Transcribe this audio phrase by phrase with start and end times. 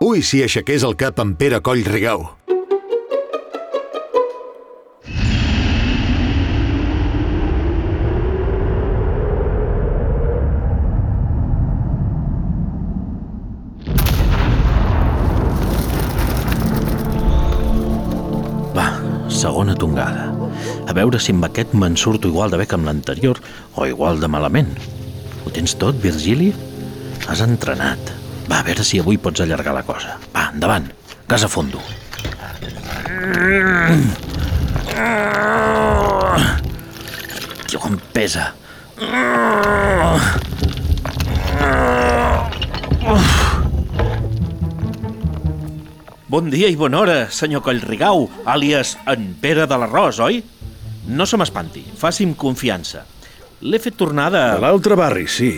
[0.00, 2.22] Ui, si aixequés el cap en Pere Coll Rigau.
[19.40, 20.30] Segona tongada.
[20.88, 23.40] A veure si amb aquest me'n surto igual de bé que amb l'anterior
[23.76, 24.72] o igual de malament.
[25.44, 26.54] Ho tens tot, Virgili?
[27.28, 28.19] Has entrenat.
[28.50, 30.16] Va, a veure si avui pots allargar la cosa.
[30.34, 30.88] Va, endavant.
[31.30, 31.78] Casa fondo.
[37.70, 38.50] Tio, com pesa.
[46.30, 50.42] Bon dia i bona hora, senyor Collrigau, àlies en Pere de l'Arròs, oi?
[51.10, 53.06] No se m'espanti, faci'm confiança.
[53.62, 54.42] L'he fet tornar de...
[54.58, 55.52] A l'altre barri, sí.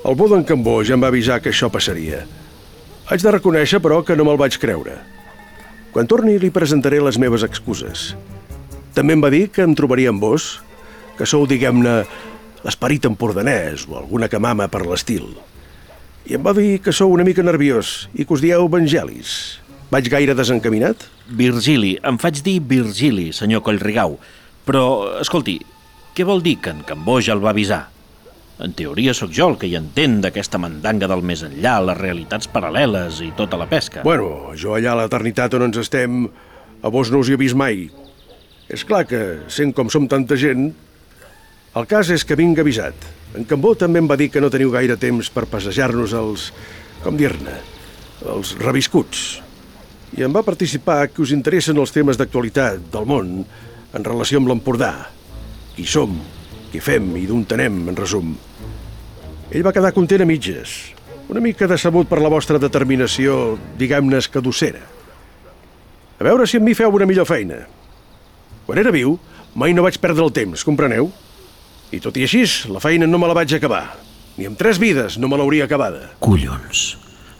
[0.00, 2.22] El bo d'en Cambó ja em va avisar que això passaria.
[3.12, 4.94] Haig de reconèixer, però, que no me'l vaig creure.
[5.92, 8.14] Quan torni li presentaré les meves excuses.
[8.96, 10.54] També em va dir que em trobaria amb vos,
[11.18, 11.98] que sou, diguem-ne,
[12.64, 15.34] l'esperit empordanès o alguna camama per l'estil.
[16.24, 19.60] I em va dir que sou una mica nerviós i que us dieu evangelis.
[19.92, 21.10] Vaig gaire desencaminat?
[21.28, 24.16] Virgili, em faig dir Virgili, senyor Collrigau.
[24.64, 24.84] Però,
[25.20, 25.58] escolti,
[26.16, 27.88] què vol dir que en Cambó ja el va avisar?
[28.60, 32.48] En teoria sóc jo el que hi entén d'aquesta mandanga del més enllà, les realitats
[32.52, 34.02] paral·leles i tota la pesca.
[34.04, 36.26] Bueno, jo allà a l'eternitat on ens estem,
[36.84, 37.86] a vos no us hi he vist mai.
[38.68, 40.68] És clar que, sent com som tanta gent,
[41.80, 43.08] el cas és que vinc avisat.
[43.38, 46.50] En Cambó també em va dir que no teniu gaire temps per passejar-nos els...
[47.00, 47.56] com dir-ne?
[48.28, 49.40] Els reviscuts.
[50.18, 54.52] I em va participar que us interessen els temes d'actualitat del món en relació amb
[54.52, 54.92] l'Empordà.
[55.78, 56.18] Qui som,
[56.74, 58.34] què fem i d'on tenem, en resum.
[59.50, 60.78] Ell va quedar content a mitges,
[61.30, 64.82] una mica decebut per la vostra determinació, diguem-ne, escadossera.
[66.20, 67.64] A veure si amb mi feu una millor feina.
[68.66, 69.16] Quan era viu,
[69.58, 71.10] mai no vaig perdre el temps, compreneu?
[71.90, 73.84] I tot i així, la feina no me la vaig acabar.
[74.38, 76.12] Ni amb tres vides no me l'hauria acabada.
[76.22, 76.84] Collons,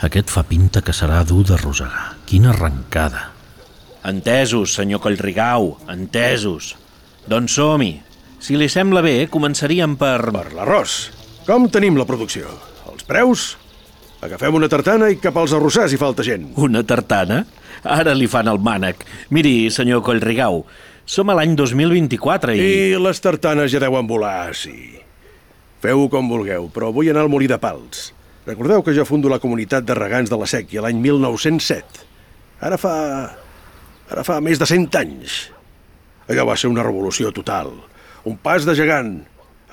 [0.03, 2.17] aquest fa pinta que serà dur de rosegar.
[2.27, 3.29] Quina arrencada.
[4.07, 6.75] Entesos, senyor Collrigau, entesos.
[7.31, 7.93] Doncs som-hi.
[8.41, 10.31] Si li sembla bé, començaríem per...
[10.33, 11.20] Per l'arròs.
[11.51, 12.47] Com tenim la producció?
[12.87, 13.41] Els preus?
[14.23, 16.45] Agafem una tartana i cap als arrossars hi falta gent.
[16.63, 17.41] Una tartana?
[17.83, 19.03] Ara li fan el mànec.
[19.35, 20.61] Miri, senyor Collrigau,
[21.03, 22.61] som a l'any 2024 i...
[22.63, 25.01] I les tartanes ja deuen volar, sí.
[25.83, 28.13] Feu-ho com vulgueu, però vull anar al Molí de Pals.
[28.47, 32.07] Recordeu que jo fundo la comunitat de regants de la Sèquia l'any 1907.
[32.63, 32.95] Ara fa...
[34.07, 35.43] ara fa més de 100 anys.
[36.31, 37.75] Allò va ser una revolució total.
[38.23, 39.17] Un pas de gegant.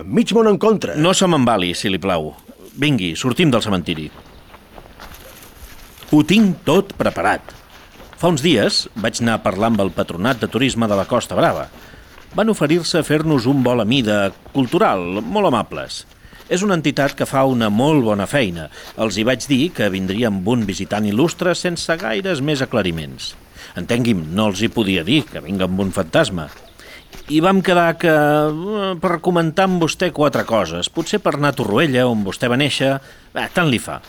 [0.05, 0.93] Mig món en contra.
[0.95, 2.35] No se m'embali, si li plau.
[2.77, 4.11] Vingui, sortim del cementiri.
[6.13, 7.41] Ho tinc tot preparat.
[8.17, 11.37] Fa uns dies vaig anar a parlar amb el patronat de turisme de la Costa
[11.37, 11.65] Brava.
[12.37, 14.19] Van oferir-se a fer-nos un vol a mida
[14.53, 16.03] cultural, molt amables.
[16.47, 18.69] És una entitat que fa una molt bona feina.
[19.01, 23.33] Els hi vaig dir que vindria amb un visitant il·lustre sense gaires més aclariments.
[23.75, 26.47] Entengui'm, no els hi podia dir que vinga amb un fantasma.
[27.29, 28.11] I vam quedar que...
[28.11, 30.87] eh, per comentar amb vostè quatre coses.
[30.89, 32.93] Potser per anar a Torroella, on vostè va néixer...
[33.33, 33.99] Eh, tant li fa.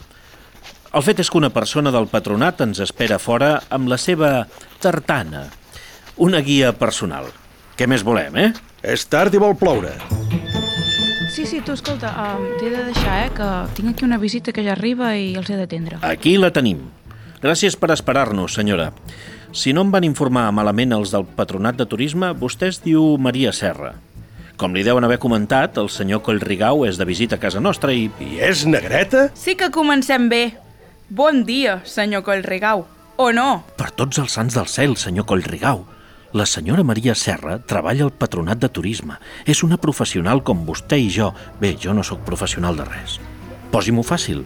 [0.94, 4.46] El fet és que una persona del patronat ens espera fora amb la seva
[4.80, 5.48] tartana.
[6.16, 7.28] Una guia personal.
[7.78, 8.52] Què més volem, eh?
[8.82, 9.92] És tard i vol ploure.
[11.34, 14.64] Sí, sí, tu, escolta, um, t'he de deixar, eh, que tinc aquí una visita que
[14.66, 16.00] ja arriba i els he d'atendre.
[16.02, 16.86] Aquí la tenim.
[17.42, 18.90] Gràcies per esperar-nos, senyora.
[19.54, 23.52] Si no em van informar malament els del Patronat de Turisme, vostè es diu Maria
[23.54, 23.94] Serra.
[24.58, 28.08] Com li deuen haver comentat, el senyor Collrigau és de visita a casa nostra i...
[28.18, 29.28] I és negreta?
[29.38, 30.42] Sí que comencem bé.
[31.08, 32.82] Bon dia, senyor Collrigau.
[33.22, 33.62] O no?
[33.78, 35.86] Per tots els sants del cel, senyor Collrigau.
[36.34, 39.16] La senyora Maria Serra treballa al Patronat de Turisme.
[39.46, 41.30] És una professional com vostè i jo.
[41.62, 43.20] Bé, jo no sóc professional de res.
[43.70, 44.42] Posi-m'ho fàcil.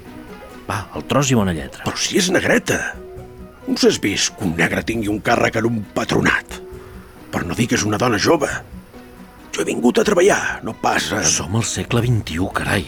[0.69, 1.85] Va, el tros i bona lletra.
[1.87, 2.79] Però si és negreta.
[3.69, 6.59] On s'has vist que un negre tingui un càrrec en un patronat?
[7.33, 8.51] Per no dir que és una dona jove.
[9.53, 11.23] Jo he vingut a treballar, no pas a...
[11.29, 12.85] Som al segle XXI, carai.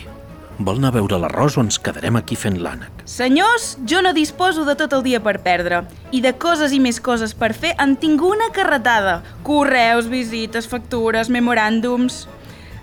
[0.58, 3.02] Vol anar a veure l'arròs o ens quedarem aquí fent l'ànec?
[3.10, 5.82] Senyors, jo no disposo de tot el dia per perdre.
[6.14, 9.18] I de coses i més coses per fer en tinc una carretada.
[9.46, 12.24] Correus, visites, factures, memoràndums...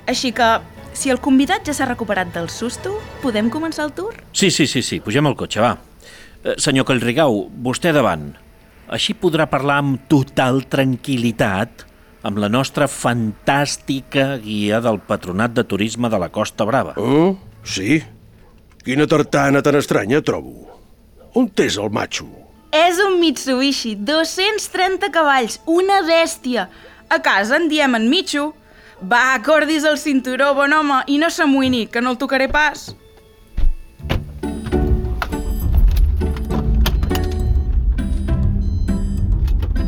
[0.10, 0.48] Així que,
[0.94, 4.16] si el convidat ja s'ha recuperat del susto, podem començar el tour?
[4.34, 5.00] Sí, sí, sí, sí.
[5.04, 5.76] Pugem al cotxe, va.
[6.44, 8.32] Eh, senyor Collrigau, vostè davant.
[8.92, 11.86] Així podrà parlar amb total tranquil·litat
[12.28, 16.94] amb la nostra fantàstica guia del Patronat de Turisme de la Costa Brava.
[16.98, 18.02] Oh, sí?
[18.86, 20.68] Quina tartana tan estranya trobo.
[21.38, 22.28] On és el macho?
[22.72, 26.68] És un Mitsubishi, 230 cavalls, una bèstia.
[27.12, 28.52] A casa en diem en Michu.
[29.02, 32.92] Va, acordis el cinturó, bon home, i no s'amoïni, que no el tocaré pas.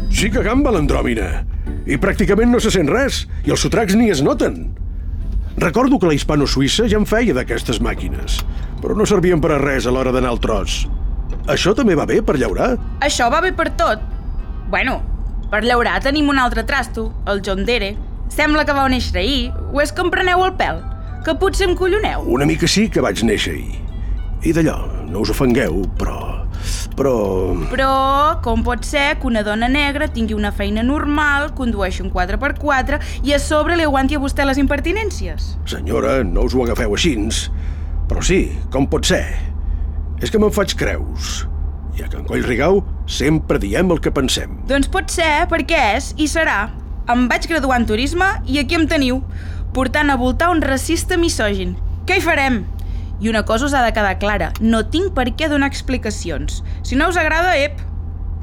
[0.10, 1.28] Sí que gamba l'andròmina.
[1.86, 4.72] I pràcticament no se sent res, i els sotracs ni es noten.
[5.62, 8.40] Recordo que la hispano-suïssa ja en feia d'aquestes màquines,
[8.82, 10.88] però no servien per a res a l'hora d'anar al tros.
[11.46, 12.72] Això també va bé per llaurar?
[13.06, 14.02] Això va bé per tot.
[14.74, 14.98] Bueno,
[15.52, 17.92] per llaurar tenim un altre trasto, el John Dere.
[18.34, 20.80] Sembla que vau néixer ahir, o és que em preneu el pèl?
[21.24, 22.24] Que potser em colloneu?
[22.34, 23.76] Una mica sí que vaig néixer ahir.
[24.44, 26.18] I d'allò, no us ofengueu, però...
[26.98, 27.14] Però...
[27.70, 27.92] Però
[28.42, 33.38] com pot ser que una dona negra tingui una feina normal, condueixi un 4x4 i
[33.38, 35.54] a sobre li aguanti a vostè les impertinències?
[35.70, 37.16] Senyora, no us ho agafeu així.
[38.10, 39.26] Però sí, com pot ser?
[40.26, 41.44] És que me'n faig creus.
[41.94, 44.58] I a Can Collrigau sempre diem el que pensem.
[44.66, 46.64] Doncs pot ser, perquè és i serà.
[47.12, 49.18] Em vaig graduar en turisme i aquí em teniu,
[49.76, 51.74] portant a voltar un racista misògin.
[52.08, 52.62] Què hi farem?
[53.20, 56.62] I una cosa us ha de quedar clara, no tinc per què donar explicacions.
[56.88, 57.82] Si no us agrada, ep,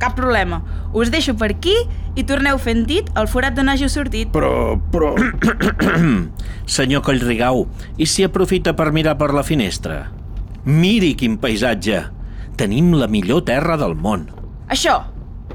[0.01, 0.61] cap problema.
[0.93, 1.73] Us deixo per aquí
[2.21, 4.29] i torneu fent dit al forat d'on hàgiu sortit.
[4.35, 4.77] Però...
[4.93, 5.15] però...
[6.77, 7.65] Senyor Collrigau,
[7.97, 10.03] i si aprofita per mirar per la finestra?
[10.69, 12.03] Miri quin paisatge!
[12.61, 14.29] Tenim la millor terra del món.
[14.69, 14.99] Això,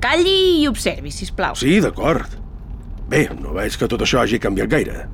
[0.01, 1.53] calli i observi, si plau.
[1.53, 2.41] Sí, d'acord.
[3.09, 5.05] Bé, no veig que tot això hagi canviat gaire.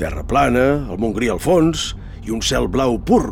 [0.00, 1.92] Terra plana, el Montgrí al fons
[2.24, 3.26] i un cel blau pur.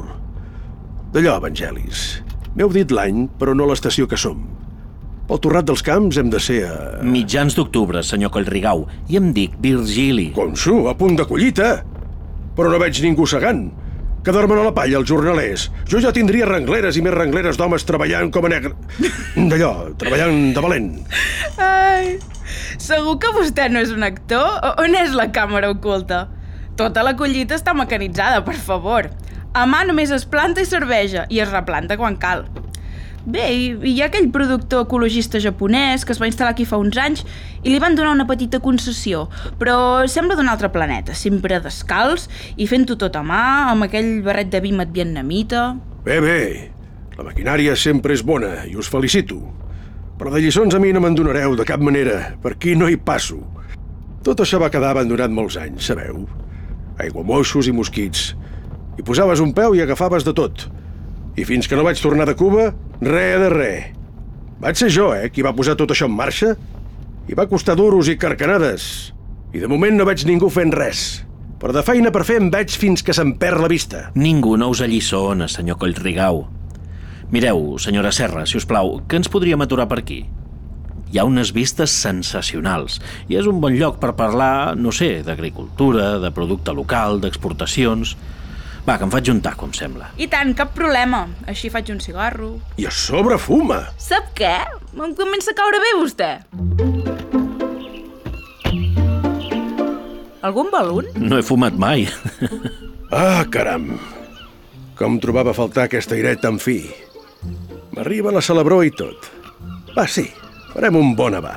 [1.14, 2.20] D'allò, evangelis.
[2.54, 4.42] M'heu dit l'any, però no l'estació que som.
[5.30, 6.74] Pel torrat dels camps hem de ser a...
[7.06, 10.32] Mitjans d'octubre, senyor Collrigau, i em dic Virgili.
[10.34, 11.70] Consu, a punt de collita.
[12.58, 13.68] Però no veig ningú segant.
[14.20, 15.70] Quedar-me'n a la palla, els jornalers.
[15.88, 18.74] Jo ja tindria rengleres i més rengleres d'homes treballant com a negre...
[19.50, 19.70] D'allò,
[20.00, 20.90] treballant de valent.
[21.64, 22.18] Ai,
[22.76, 24.44] segur que vostè no és un actor?
[24.84, 26.26] On és la càmera oculta?
[26.76, 29.08] Tota la collita està mecanitzada, per favor.
[29.56, 32.44] A mà només es planta i serveja, i es replanta quan cal.
[33.28, 36.96] Bé, i, hi ha aquell productor ecologista japonès que es va instal·lar aquí fa uns
[36.96, 37.20] anys
[37.60, 39.26] i li van donar una petita concessió,
[39.60, 43.42] però sembla d'un altre planeta, sempre descalç i fent-ho tot a mà,
[43.74, 45.74] amb aquell barret de vímet vietnamita...
[46.06, 46.40] Bé, bé.
[47.18, 49.36] La maquinària sempre és bona i us felicito.
[50.16, 52.34] Però de lliçons a mi no me'n donareu de cap manera.
[52.40, 53.42] Per aquí no hi passo.
[54.24, 56.24] Tot això va quedar abandonat molts anys, sabeu?
[57.00, 58.30] Aiguamoixos i mosquits.
[58.96, 60.70] Hi posaves un peu i agafaves de tot.
[61.38, 63.88] I fins que no vaig tornar de Cuba, res de res.
[64.60, 66.54] Vaig ser jo, eh, qui va posar tot això en marxa.
[67.30, 69.12] I va costar duros i carcanades.
[69.54, 71.24] I de moment no veig ningú fent res.
[71.60, 74.10] Però de feina per fer em veig fins que se'm perd la vista.
[74.14, 76.46] Ningú no us alliçona, senyor Collrigau.
[77.30, 80.24] Mireu, senyora Serra, si us plau, que ens podríem aturar per aquí?
[81.10, 83.00] Hi ha unes vistes sensacionals
[83.30, 88.16] i és un bon lloc per parlar, no sé, d'agricultura, de producte local, d'exportacions...
[88.86, 90.08] Va, que em faig un taco, em sembla.
[90.16, 91.26] I tant, cap problema.
[91.50, 92.54] Així faig un cigarro.
[92.80, 93.82] I a sobre fuma.
[94.00, 94.54] Sap què?
[94.96, 96.30] Em comença a caure bé, vostè.
[100.40, 101.10] Algun balun?
[101.20, 102.06] No he fumat mai.
[103.12, 103.98] Ah, caram.
[104.96, 106.78] Com trobava a faltar aquest airet tan fi.
[107.96, 109.28] M'arriba la celebró i tot.
[109.96, 110.28] Va, sí,
[110.72, 111.56] farem un bon abà.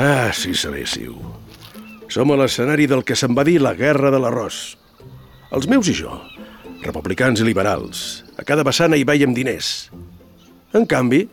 [0.00, 1.14] Ah, si sabéssiu.
[2.08, 4.62] Som a l'escenari del que se'n va dir la guerra de l'arròs.
[5.52, 6.14] Els meus i jo,
[6.80, 9.90] republicans i liberals, a cada vessana hi veiem diners.
[10.72, 11.26] En canvi,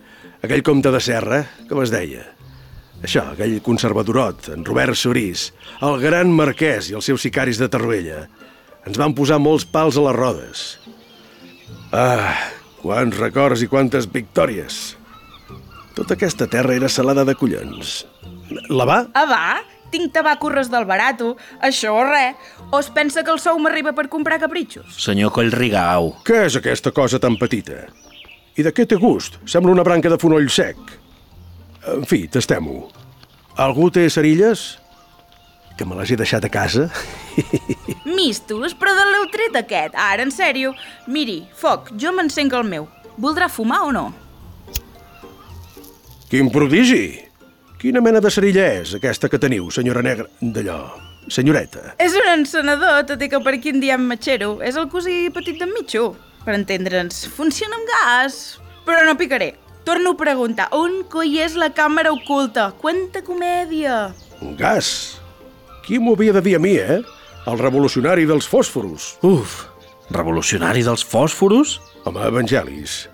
[0.44, 2.26] aquell comte de Serra, com es deia,
[3.00, 5.50] això, aquell conservadorot, en Robert Sorís,
[5.88, 8.26] el gran marquès i els seus sicaris de Tarruella,
[8.84, 10.68] ens van posar molts pals a les rodes.
[11.96, 12.36] Ah,
[12.84, 14.98] quants records i quantes victòries.
[15.96, 18.02] Tota aquesta terra era salada de collons.
[18.68, 19.06] La va?
[19.16, 19.79] Ah, va?
[19.90, 21.36] Tinc tabacorres del barato.
[21.66, 22.36] Això o res.
[22.72, 25.00] O es pensa que el sou m'arriba per comprar capritxos?
[25.02, 27.88] Senyor Collrigau, Què és aquesta cosa tan petita?
[28.60, 29.40] I de què té gust?
[29.48, 30.78] Sembla una branca de fonoll sec.
[31.88, 32.90] En fi, tastem-ho.
[33.58, 34.78] Algú té cerilles?
[35.80, 36.90] Que me les he deixat a casa?
[38.20, 39.96] Mistos, però d'on l'heu tret aquest?
[39.96, 40.74] Ara, en sèrio.
[41.08, 42.90] Miri, foc, jo m'encenc el meu.
[43.18, 44.10] Voldrà fumar o no?
[46.30, 47.29] Quin prodigi!
[47.80, 50.26] Quina mena de cerilla és aquesta que teniu, senyora negra?
[50.44, 50.80] D'allò,
[51.32, 51.94] senyoreta.
[52.04, 54.58] És un encenedor, tot i que per aquí en diem matxero.
[54.60, 56.10] És el cosí petit d'en Mitxo.
[56.44, 58.40] Per entendre'ns, funciona amb gas.
[58.84, 59.54] Però no picaré.
[59.88, 62.74] Torno a preguntar, on coi és la càmera oculta?
[62.84, 64.10] Quanta comèdia!
[64.44, 64.92] Un gas.
[65.88, 67.00] Qui m'ho havia de dir a mi, eh?
[67.48, 69.16] El revolucionari dels fòsforos.
[69.24, 69.64] uf,
[70.12, 71.80] revolucionari dels fòsforos?
[72.04, 73.06] Home, evangelis.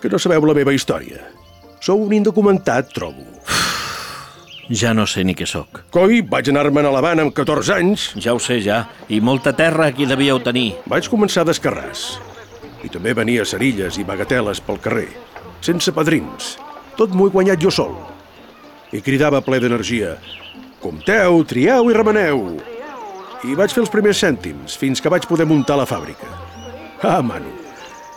[0.00, 1.24] Que no sabeu la meva història.
[1.80, 3.24] Sou un indocumentat, trobo.
[4.70, 5.80] Ja no sé ni què sóc.
[5.90, 8.04] Coi, vaig anar-me'n a l'Havana amb 14 anys.
[8.22, 8.84] Ja ho sé, ja.
[9.10, 10.76] I molta terra aquí devíeu tenir.
[10.86, 12.20] Vaig començar d'escarràs.
[12.86, 15.08] I també venia cerilles i bagateles pel carrer,
[15.60, 16.54] sense padrins.
[16.96, 17.96] Tot m'ho he guanyat jo sol.
[18.94, 20.14] I cridava ple d'energia.
[20.80, 22.44] Compteu, trieu i remeneu.
[23.42, 26.30] I vaig fer els primers cèntims, fins que vaig poder muntar la fàbrica.
[27.02, 27.50] Ah, mano.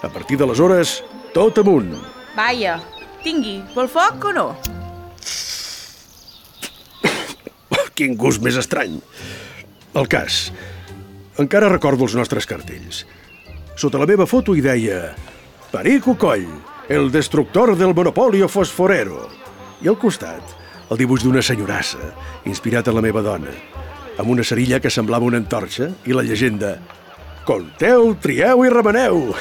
[0.04, 1.00] A partir d'aleshores,
[1.34, 1.96] tot amunt.
[2.38, 2.78] Vaja,
[3.24, 4.48] tingui, vol foc o no?
[7.94, 8.98] Quin gust més estrany.
[9.94, 10.48] El cas.
[11.42, 13.04] Encara recordo els nostres cartells.
[13.78, 15.14] Sota la meva foto hi deia
[15.74, 16.48] Perico Coll,
[16.90, 19.28] el destructor del monopolio fosforero.
[19.82, 20.56] I al costat,
[20.90, 22.14] el dibuix d'una senyorassa,
[22.50, 23.54] inspirat en la meva dona,
[24.18, 26.78] amb una cerilla que semblava una antorxa i la llegenda
[27.44, 29.34] Conteu, trieu i remeneu.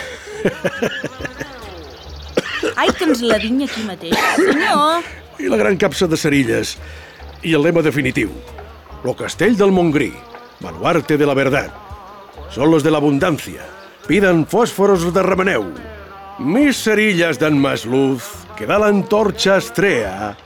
[2.75, 5.07] Ai, que ens la vinyi aquí mateix, senyor.
[5.39, 6.77] I la gran capsa de cerilles.
[7.43, 8.31] I el lema definitiu.
[9.03, 10.13] Lo castell del Montgrí,
[10.61, 11.73] baluarte de la verdad.
[12.51, 13.63] Son los de la abundancia.
[14.07, 15.65] Pidan fósforos de remeneu.
[16.39, 18.23] Mis cerillas dan más luz
[18.57, 20.37] que da la antorcha astrea.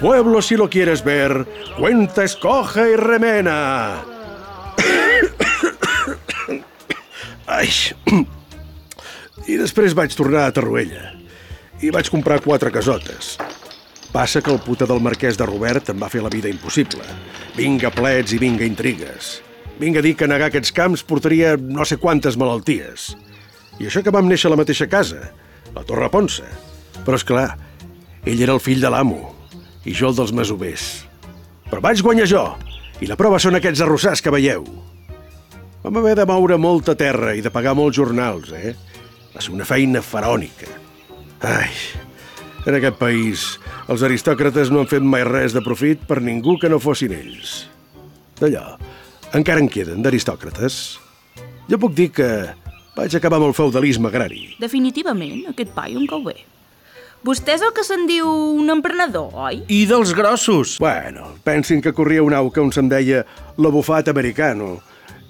[0.00, 1.46] Pueblo, si lo quieres ver,
[1.78, 4.02] cuenta, escoja y remena.
[7.46, 7.70] Ai.
[9.46, 11.12] I després vaig tornar a Tarruella.
[11.80, 13.36] I vaig comprar quatre casotes.
[14.16, 17.04] Passa que el puta del marquès de Robert em va fer la vida impossible.
[17.52, 19.42] Vinga plets i vinga intrigues.
[19.76, 23.10] Vinga dir que negar aquests camps portaria no sé quantes malalties.
[23.76, 25.20] I això que vam néixer a la mateixa casa,
[25.74, 26.48] la Torre Ponsa.
[27.02, 27.58] Però, és clar,
[28.24, 29.20] ell era el fill de l'amo
[29.84, 30.88] i jo el dels masovers.
[31.68, 32.46] Però vaig guanyar jo,
[33.04, 34.64] i la prova són aquests arrossars que veieu.
[35.84, 38.72] Vam haver de moure molta terra i de pagar molts jornals, eh?
[39.36, 40.72] Va ser una feina faraònica.
[41.44, 41.68] Ai,
[42.66, 43.46] en aquest país
[43.86, 47.64] els aristòcrates no han fet mai res de profit per ningú que no fossin ells.
[48.40, 48.74] D'allò,
[49.38, 50.98] encara en queden d'aristòcrates.
[51.70, 52.28] Jo puc dir que
[52.96, 54.56] vaig acabar amb el feudalisme agrari.
[54.60, 56.36] Definitivament, aquest paio em cau bé.
[57.26, 59.62] Vostè és el que se'n diu un emprenedor, oi?
[59.72, 60.76] I dels grossos!
[60.82, 63.24] Bueno, pensin que corria un au que on se'n deia
[63.58, 64.76] l'abufat americano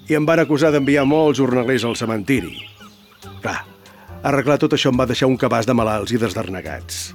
[0.07, 2.53] i em van acusar d'enviar molts jornalers al cementiri.
[3.41, 3.63] Clar,
[4.21, 7.07] arreglar tot això em va deixar un cabàs de malalts i desdarnegats.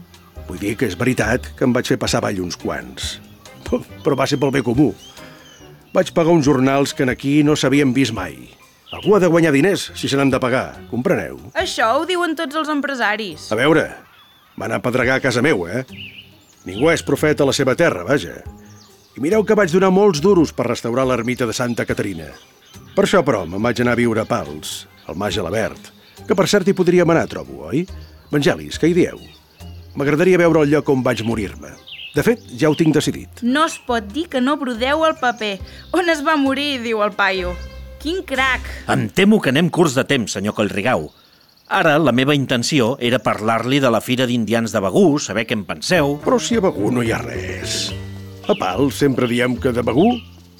[0.53, 3.15] Vull dir que és veritat que em vaig fer passar avall uns quants.
[4.05, 4.91] Però va ser pel bé comú.
[5.97, 8.37] Vaig pagar uns jornals que en aquí no s'havien vist mai.
[8.93, 11.41] Algú ha de guanyar diners si se n'han de pagar, compreneu?
[11.57, 13.49] Això ho diuen tots els empresaris.
[13.49, 13.87] A veure,
[14.61, 15.87] van apedregar a casa meu, eh?
[16.69, 18.43] Ningú és profeta a la seva terra, vaja.
[19.17, 22.29] I mireu que vaig donar molts duros per restaurar l'ermita de Santa Caterina.
[22.93, 25.95] Per això, però, me'n vaig anar a viure a Pals, al Mas Gelabert,
[26.29, 27.87] que per cert hi podríem anar, trobo, oi?
[28.29, 29.17] Vangelis, què hi dieu?
[29.95, 31.73] M'agradaria veure el lloc on vaig morir-me.
[32.13, 33.41] De fet, ja ho tinc decidit.
[33.43, 35.55] No es pot dir que no brodeu el paper.
[35.97, 37.55] On es va morir, diu el paio.
[38.03, 38.67] Quin crac!
[38.93, 41.09] Em temo que anem curts de temps, senyor Collrigau.
[41.73, 45.65] Ara, la meva intenció era parlar-li de la Fira d'Indians de Begú, saber què en
[45.65, 46.19] penseu.
[46.25, 47.87] Però si a Begú no hi ha res.
[48.45, 50.11] A Pals sempre diem que de Begú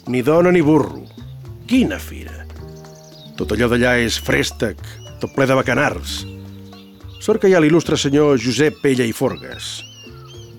[0.09, 1.03] ni dona ni burro.
[1.69, 2.47] Quina fira!
[3.37, 4.81] Tot allò d'allà és frèstec,
[5.21, 6.23] tot ple de bacanars.
[7.23, 9.67] Sort que hi ha l'il·lustre senyor Josep Pella i Forgues.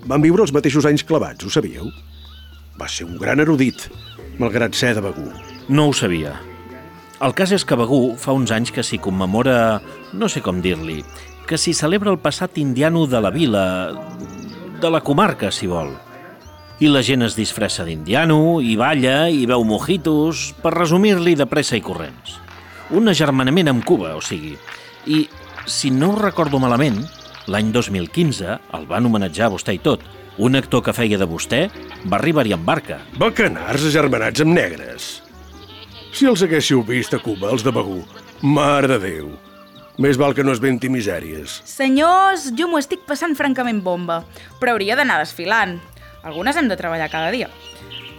[0.07, 1.89] Van viure els mateixos anys clavats, ho sabíeu?
[2.79, 3.89] Va ser un gran erudit,
[4.39, 5.25] malgrat ser de Begú.
[5.67, 6.37] No ho sabia.
[7.19, 9.81] El cas és que Begú fa uns anys que s'hi commemora,
[10.15, 11.01] no sé com dir-li,
[11.49, 13.65] que s'hi celebra el passat indiano de la vila,
[14.79, 15.91] de la comarca, si vol.
[16.79, 21.75] I la gent es disfressa d'indiano, i balla, i veu mojitos, per resumir-li de pressa
[21.75, 22.39] i corrents.
[22.95, 24.55] Un agermanament amb Cuba, o sigui.
[25.11, 25.25] I,
[25.65, 26.99] si no ho recordo malament,
[27.47, 30.03] l'any 2015 el van homenatjar a vostè i tot.
[30.41, 31.67] Un actor que feia de vostè
[32.09, 32.99] va arribar-hi en barca.
[33.21, 35.11] Bacanars agermanats amb negres.
[36.13, 38.01] Si els haguéssiu vist a Cuba, els de Begú,
[38.41, 39.31] mare de Déu.
[40.01, 41.59] Més val que no es venti misèries.
[41.69, 44.23] Senyors, jo m'ho estic passant francament bomba,
[44.59, 45.77] però hauria d'anar desfilant.
[46.25, 47.49] Algunes hem de treballar cada dia.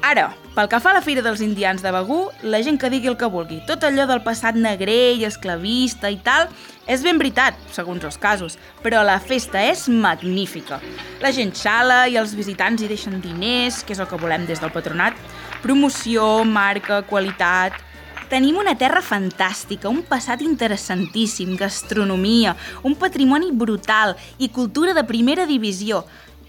[0.04, 3.08] Ara, pel que fa a la Fira dels Indians de Begú, la gent que digui
[3.08, 3.62] el que vulgui.
[3.64, 6.50] Tot allò del passat negrer i esclavista i tal,
[6.84, 10.76] és ben veritat, segons els casos, però la festa és magnífica.
[11.24, 14.60] La gent xala i els visitants hi deixen diners, que és el que volem des
[14.60, 15.16] del patronat,
[15.64, 17.80] promoció, marca, qualitat...
[18.24, 25.44] Tenim una terra fantàstica, un passat interessantíssim, gastronomia, un patrimoni brutal i cultura de primera
[25.46, 26.00] divisió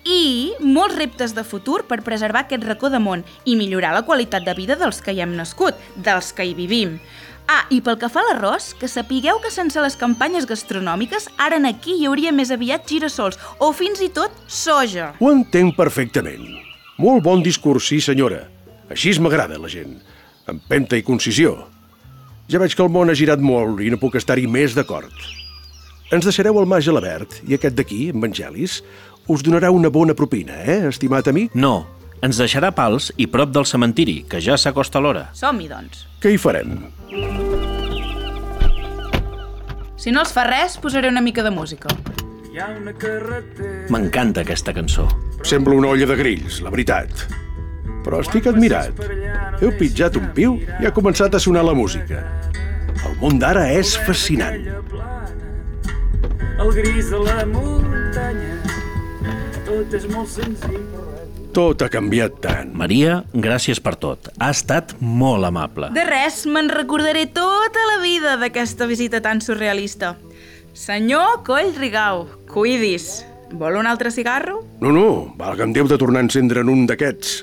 [0.05, 4.45] i molts reptes de futur per preservar aquest racó de món i millorar la qualitat
[4.45, 6.99] de vida dels que hi hem nascut, dels que hi vivim.
[7.49, 11.59] Ah, i pel que fa a l'arròs, que sapigueu que sense les campanyes gastronòmiques, ara
[11.61, 15.11] en aquí hi hauria més aviat girassols o fins i tot soja.
[15.19, 16.47] Ho entenc perfectament.
[16.97, 18.45] Molt bon discurs, sí, senyora.
[18.89, 19.97] Així m'agrada la gent.
[20.49, 21.57] Empenta i concisió.
[22.49, 25.13] Ja veig que el món ha girat molt i no puc estar-hi més d'acord.
[26.13, 28.83] Ens deixareu el mà gelabert i aquest d'aquí, en Vangelis,
[29.27, 31.53] us donarà una bona propina, eh, estimat amic?
[31.55, 31.87] No,
[32.21, 35.29] ens deixarà pals i prop del cementiri, que ja s'acosta l'hora.
[35.33, 36.05] Som-hi, doncs.
[36.21, 36.77] Què hi farem?
[39.97, 41.89] Si no els fa res, posaré una mica de música.
[43.91, 45.07] M'encanta aquesta cançó.
[45.43, 47.25] Sembla una olla de grills, la veritat.
[48.05, 49.01] Però estic admirat.
[49.61, 52.21] Heu pitjat un piu i ha començat a sonar la música.
[53.05, 54.61] El món d'ara és fascinant.
[56.55, 58.55] El gris de la muntanya,
[59.65, 60.83] tot és molt senzill.
[61.55, 62.73] Tot ha canviat tant.
[62.75, 64.27] Maria, gràcies per tot.
[64.43, 65.87] Ha estat molt amable.
[65.95, 70.17] De res, me'n recordaré tota la vida d'aquesta visita tan surrealista.
[70.75, 73.23] Senyor Collrigau, cuidis.
[73.55, 74.65] Vol un altre cigarro?
[74.81, 75.07] No, no,
[75.39, 77.37] valga'm Déu de tornar a encendre'n un d'aquests.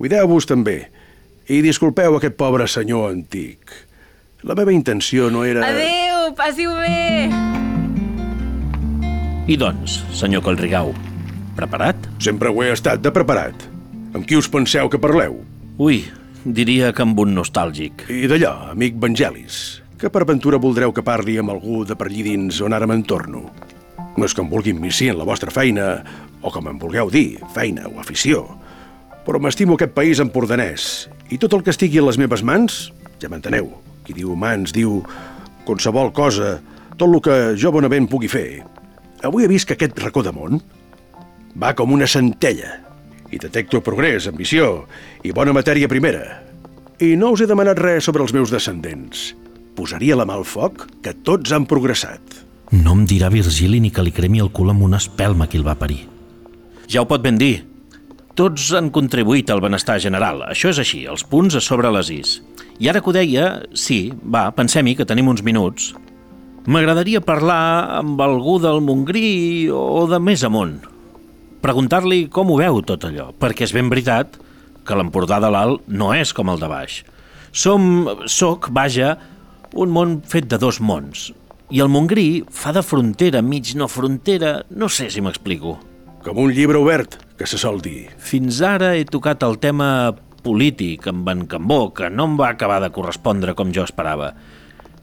[0.00, 0.78] Cuideu-vos també.
[1.52, 3.74] I disculpeu aquest pobre senyor antic.
[4.48, 5.66] La meva intenció no era...
[5.68, 7.28] Adéu, passi-ho bé!
[9.50, 10.94] I doncs, senyor Colrigau,
[11.60, 12.08] preparat?
[12.22, 13.66] Sempre ho he estat de preparat.
[14.16, 15.36] Amb qui us penseu que parleu?
[15.80, 16.02] Ui,
[16.44, 18.06] diria que amb un nostàlgic.
[18.08, 22.24] I d'allò, amic Vangelis, que per ventura voldreu que parli amb algú de per allí
[22.24, 23.44] dins on ara me'n torno.
[24.16, 26.00] No és que em vulguin missi en la vostra feina,
[26.40, 28.46] o com em vulgueu dir, feina o afició,
[29.26, 32.88] però m'estimo aquest país empordanès, i tot el que estigui a les meves mans,
[33.20, 33.68] ja m'enteneu,
[34.06, 35.02] qui diu mans diu
[35.68, 36.56] qualsevol cosa,
[36.96, 38.62] tot el que jo bonament pugui fer.
[39.22, 40.62] Avui he vist que aquest racó de món
[41.56, 42.76] va com una centella,
[43.30, 44.86] i detecto progrés, ambició
[45.22, 46.24] i bona matèria primera.
[47.00, 49.30] I no us he demanat res sobre els meus descendents.
[49.78, 52.40] Posaria la mà al foc que tots han progressat.
[52.70, 55.66] No em dirà Virgili ni que li cremi el cul amb una espelma qui el
[55.66, 56.04] va parir.
[56.90, 57.64] Ja ho pot ben dir.
[58.38, 60.44] Tots han contribuït al benestar general.
[60.46, 62.36] Això és així, els punts a sobre les is.
[62.78, 65.90] I ara que ho deia, sí, va, pensem-hi que tenim uns minuts.
[66.70, 70.78] M'agradaria parlar amb algú del Montgrí o de més amunt.
[71.60, 74.38] Preguntar-li com ho veu tot allò, perquè és ben veritat
[74.86, 77.02] que l'Empordà de l'Alt no és com el de baix.
[77.52, 79.16] Som, soc, vaja,
[79.76, 81.28] un món fet de dos mons.
[81.70, 85.76] I el Montgrí fa de frontera, mig no frontera, no sé si m'explico.
[86.24, 88.08] Com un llibre obert, que se sol dir.
[88.18, 92.80] Fins ara he tocat el tema polític amb en Cambó, que no em va acabar
[92.80, 94.32] de correspondre com jo esperava.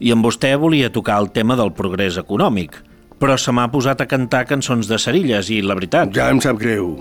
[0.01, 2.81] I amb vostè volia tocar el tema del progrés econòmic,
[3.19, 6.13] però se m'ha posat a cantar cançons de cerilles i la veritat...
[6.15, 6.93] Ja em sap greu.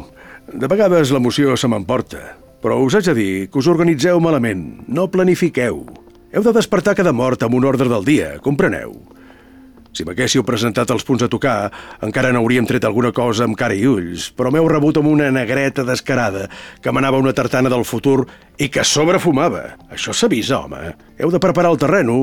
[0.47, 2.23] De vegades l'emoció se m'emporta.
[2.65, 5.85] Però us haig de dir que us organitzeu malament, no planifiqueu.
[6.33, 8.97] Heu de despertar cada mort amb un ordre del dia, compreneu?
[9.97, 11.71] Si m'haguéssiu presentat els punts a tocar,
[12.05, 15.87] encara n'hauríem tret alguna cosa amb cara i ulls, però m'heu rebut amb una negreta
[15.89, 16.51] descarada
[16.85, 18.27] que manava una tartana del futur
[18.61, 19.63] i que sobrefumava.
[19.89, 20.93] Això s'avisa, home.
[21.17, 22.19] Heu de preparar el terreno.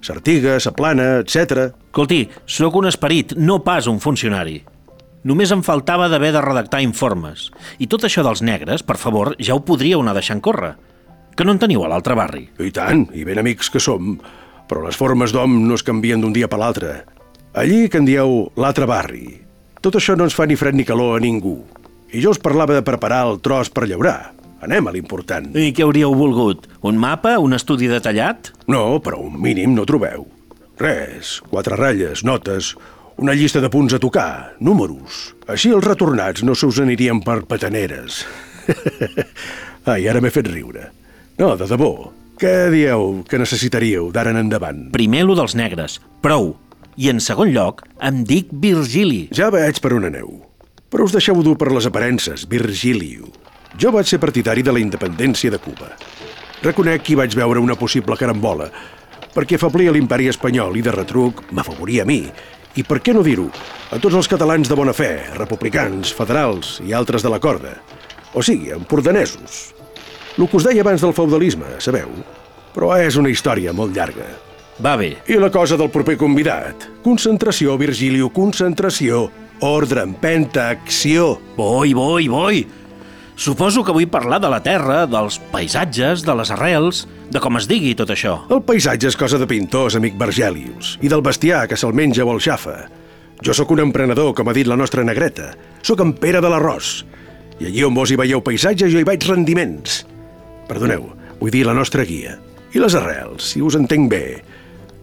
[0.00, 1.70] S'artiga, s'aplana, etc.
[1.90, 4.60] Escolti, sóc un esperit, no pas un funcionari.
[5.28, 7.50] Només em faltava d'haver de redactar informes.
[7.78, 10.72] I tot això dels negres, per favor, ja ho podríeu anar deixant córrer.
[11.36, 12.46] Que no en teniu a l'altre barri?
[12.58, 14.14] I tant, i ben amics que som.
[14.70, 17.02] Però les formes d'hom no es canvien d'un dia per l'altre.
[17.52, 19.40] Allí que en dieu l'altre barri.
[19.84, 21.58] Tot això no ens fa ni fred ni calor a ningú.
[22.12, 24.32] I jo us parlava de preparar el tros per llaurar.
[24.60, 25.48] Anem a l'important.
[25.56, 26.66] I què hauríeu volgut?
[26.84, 27.38] Un mapa?
[27.40, 28.52] Un estudi detallat?
[28.68, 30.26] No, però un mínim no trobeu.
[30.80, 32.74] Res, quatre ratlles, notes,
[33.20, 35.34] una llista de punts a tocar, números.
[35.48, 38.22] Així els retornats no se us anirien per petaneres.
[39.90, 40.90] Ai, ara m'he fet riure.
[41.40, 41.92] No, de debò.
[42.40, 44.86] Què dieu que necessitaríeu d'ara en endavant?
[44.92, 45.98] Primer lo dels negres.
[46.24, 46.54] Prou.
[47.00, 49.26] I en segon lloc, em dic Virgili.
[49.36, 50.32] Ja veig per on aneu.
[50.90, 53.28] Però us deixeu dur per les aparences, Virgilio.
[53.78, 55.92] Jo vaig ser partidari de la independència de Cuba.
[56.62, 58.66] Reconec que hi vaig veure una possible carambola,
[59.34, 62.24] perquè afablia l'imperi espanyol i de retruc m'afavoria a mi.
[62.76, 63.48] I per què no dir-ho?
[63.90, 67.76] A tots els catalans de bona fe, republicans, federals i altres de la corda.
[68.34, 69.72] O sigui, empordanesos.
[70.38, 72.10] El que us deia abans del feudalisme, sabeu?
[72.74, 74.28] Però és una història molt llarga.
[74.80, 75.16] Va bé.
[75.28, 76.86] I la cosa del proper convidat?
[77.04, 79.26] Concentració, Virgilio, concentració.
[79.66, 81.34] Ordre, empenta, acció.
[81.56, 82.62] Boi, boi, boi.
[83.40, 87.64] Suposo que vull parlar de la terra, dels paisatges, de les arrels, de com es
[87.70, 88.34] digui tot això.
[88.52, 92.34] El paisatge és cosa de pintors, amic Vergelius, i del bestiar que se'l menja o
[92.34, 92.76] el xafa.
[93.40, 95.54] Jo sóc un emprenedor, com ha dit la nostra negreta.
[95.80, 96.92] Sóc en Pere de l'arròs.
[97.64, 100.02] I allí on vos hi veieu paisatge, jo hi vaig rendiments.
[100.68, 101.08] Perdoneu,
[101.40, 102.36] vull dir la nostra guia.
[102.76, 104.24] I les arrels, si us entenc bé.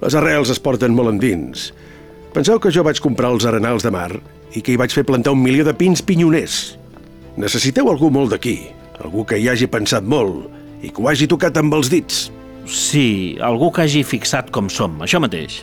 [0.05, 1.71] Les arrels es porten molt endins.
[2.37, 4.11] Penseu que jo vaig comprar els arenals de mar
[4.53, 6.77] i que hi vaig fer plantar un milió de pins pinyoners.
[7.37, 8.71] Necessiteu algú molt d'aquí,
[9.03, 10.49] algú que hi hagi pensat molt
[10.81, 12.27] i que ho hagi tocat amb els dits.
[12.65, 15.61] Sí, algú que hagi fixat com som, això mateix.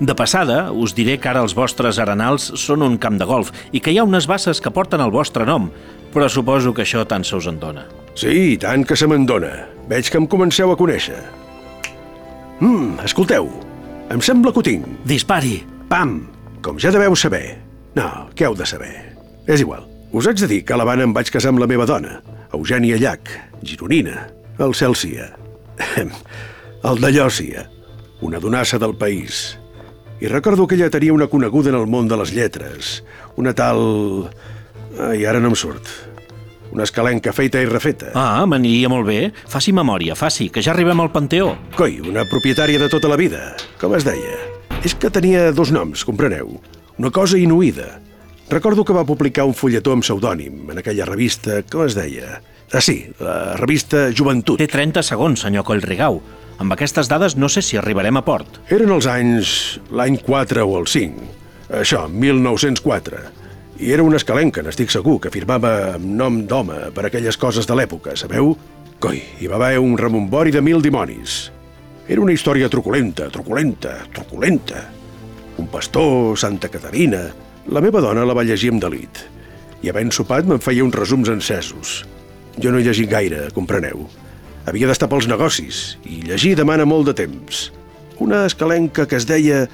[0.00, 3.80] De passada, us diré que ara els vostres arenals són un camp de golf i
[3.80, 5.70] que hi ha unes basses que porten el vostre nom,
[6.10, 7.86] però suposo que això tant se us en dona.
[8.18, 9.54] Sí, tant que se me'n dona.
[9.86, 11.22] Veig que em comenceu a conèixer.
[12.58, 13.48] Mm, escolteu,
[14.10, 14.90] em sembla que ho tinc.
[15.06, 15.60] Dispari!
[15.88, 16.24] Pam!
[16.64, 17.60] Com ja deveu saber.
[17.94, 18.94] No, què heu de saber?
[19.46, 19.93] És igual.
[20.14, 22.20] Us haig de dir que a l'Havana em vaig casar amb la meva dona,
[22.54, 23.32] Eugènia Llach,
[23.66, 24.28] gironina,
[24.62, 25.32] el cel sia.
[26.86, 27.64] El de Llòcia,
[28.22, 29.56] una donassa del país.
[30.22, 33.00] I recordo que ella tenia una coneguda en el món de les lletres,
[33.34, 34.30] una tal...
[35.00, 35.90] Ai, ara no em surt.
[36.70, 38.12] Una escalenca feita i refeta.
[38.14, 39.18] Ah, m'aniria molt bé.
[39.50, 41.56] Faci memòria, faci, que ja arribem al Panteó.
[41.74, 43.56] Coi, una propietària de tota la vida.
[43.82, 44.38] Com es deia?
[44.86, 46.60] És que tenia dos noms, compreneu?
[47.02, 48.03] Una cosa inuïda.
[48.50, 51.62] Recordo que va publicar un fulletó amb pseudònim en aquella revista...
[51.70, 52.40] Com es deia?
[52.72, 54.60] Ah, sí, la revista Joventut.
[54.60, 56.20] Té 30 segons, senyor Collrigau.
[56.60, 58.60] Amb aquestes dades no sé si arribarem a port.
[58.72, 59.54] Eren els anys...
[59.90, 61.30] l'any 4 o el 5.
[61.80, 63.22] Això, 1904.
[63.80, 67.74] I era una escalenca, n'estic segur, que firmava amb nom d'home per aquelles coses de
[67.74, 68.52] l'època, sabeu?
[69.02, 71.48] Coi, hi va haver un remombori de mil dimonis.
[72.06, 74.84] Era una història truculenta, truculenta, truculenta.
[75.58, 77.24] Un pastor, Santa Caterina...
[77.72, 79.22] La meva dona la va llegir amb delit.
[79.84, 82.02] I havent sopat me'n feia uns resums encesos.
[82.60, 84.04] Jo no he llegit gaire, compreneu.
[84.68, 87.70] Havia d'estar pels negocis, i llegir demana molt de temps.
[88.20, 89.64] Una escalenca que es deia...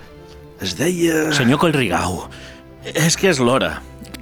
[0.63, 1.29] Es deia...
[1.35, 2.25] Senyor Collrigau,
[2.95, 3.79] és que és l'hora.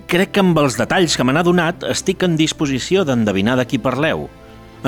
[0.08, 3.80] Crec que amb els detalls que me n'ha donat estic en disposició d'endevinar de qui
[3.82, 4.28] parleu.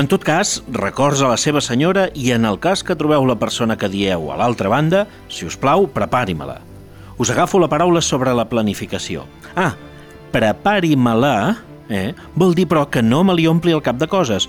[0.01, 3.37] En tot cas, records a la seva senyora i en el cas que trobeu la
[3.37, 6.70] persona que dieu a l'altra banda, si us plau, prepari-me-la.
[7.21, 9.27] Us agafo la paraula sobre la planificació.
[9.53, 9.75] Ah,
[10.33, 11.35] prepari-me-la,
[11.93, 12.15] eh?
[12.33, 14.49] Vol dir, però, que no me li ompli el cap de coses.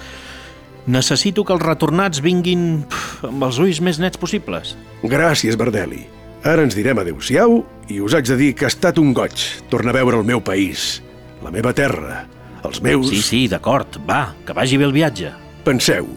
[0.88, 4.78] Necessito que els retornats vinguin pf, amb els ulls més nets possibles.
[5.04, 6.06] Gràcies, Bardeli.
[6.48, 7.60] Ara ens direm adeu-siau
[7.92, 10.40] i us haig de dir que ha estat un goig tornar a veure el meu
[10.42, 11.04] país,
[11.44, 12.24] la meva terra,
[12.64, 13.12] els meus...
[13.12, 15.36] Sí, sí, d'acord, va, que vagi bé el viatge.
[15.68, 16.08] Penseu,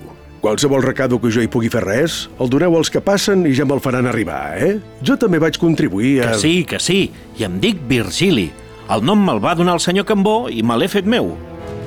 [0.44, 3.64] qualsevol recado que jo hi pugui fer res, el doneu als que passen i ja
[3.64, 4.74] me'l faran arribar, eh?
[5.00, 6.34] Jo també vaig contribuir a...
[6.34, 6.98] Que sí, que sí,
[7.40, 8.50] i em dic Virgili.
[8.92, 11.32] El nom me'l va donar el senyor Cambó i me l'he fet meu.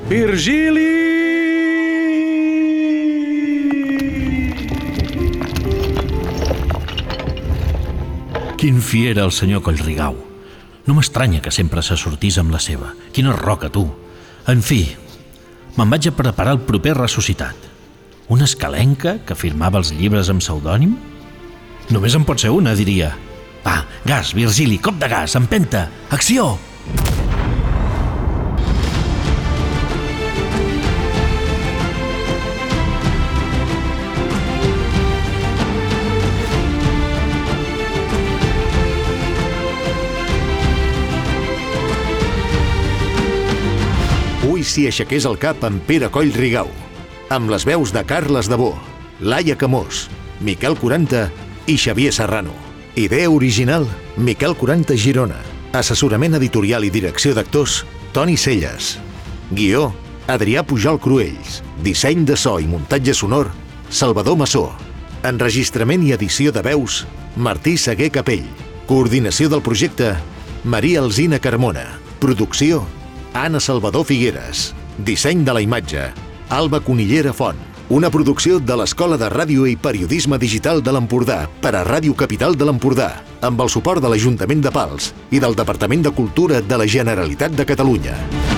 [0.09, 0.87] Virgili!
[8.57, 10.17] Quin fi era el senyor Collrigau.
[10.89, 12.95] No m'estranya que sempre se sortís amb la seva.
[13.13, 13.85] Quina roca, tu.
[14.49, 14.81] En fi,
[15.77, 17.66] me'n vaig a preparar el proper ressuscitat.
[18.27, 20.97] Una escalenca que firmava els llibres amb pseudònim?
[21.95, 23.13] Només en pot ser una, diria.
[23.63, 26.57] Va, gas, Virgili, cop de gas, empenta, acció!
[44.47, 46.67] Ui, si aixequés el cap en Pere Coll Rigau,
[47.29, 48.75] amb les veus de Carles Debó,
[49.19, 50.07] Laia Camós,
[50.39, 51.27] Miquel 40
[51.67, 52.53] i Xavier Serrano.
[52.95, 55.37] Idea original, Miquel 40 Girona.
[55.73, 58.97] Assessorament editorial i direcció d'actors, Toni Celles.
[59.51, 59.91] Guió,
[60.27, 61.61] Adrià Pujol Cruells.
[61.83, 63.51] Disseny de so i muntatge sonor,
[63.89, 64.71] Salvador Massó.
[65.27, 68.47] Enregistrament i edició de veus, Martí Seguer Capell.
[68.87, 70.15] Coordinació del projecte,
[70.63, 71.85] Maria Alzina Carmona.
[72.19, 72.85] Producció,
[73.33, 74.71] Anna Salvador Figueres.
[74.97, 76.07] Disseny de la imatge,
[76.49, 77.57] Alba Conillera Font.
[77.89, 82.55] Una producció de l'Escola de Ràdio i Periodisme Digital de l'Empordà per a Ràdio Capital
[82.55, 83.09] de l'Empordà,
[83.43, 87.51] amb el suport de l'Ajuntament de Pals i del Departament de Cultura de la Generalitat
[87.55, 88.56] de Catalunya.